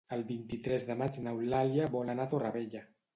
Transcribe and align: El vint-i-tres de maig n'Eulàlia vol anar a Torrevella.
El 0.15 0.21
vint-i-tres 0.27 0.85
de 0.87 0.95
maig 1.01 1.19
n'Eulàlia 1.27 1.91
vol 1.97 2.09
anar 2.15 2.25
a 2.27 2.33
Torrevella. 2.33 2.83